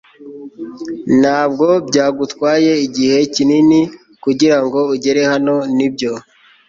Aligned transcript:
ntabwo 1.19 1.67
byagutwaye 1.87 2.71
igihe 2.85 3.17
kinini 3.33 3.79
kugirango 4.23 4.79
ugere 4.93 5.21
hano, 5.31 5.55
nibyo 5.77 6.11